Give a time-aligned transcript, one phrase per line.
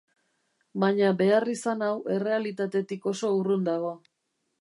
[0.83, 3.93] Baina beharrizan hau errealitatetik oso urrun dago.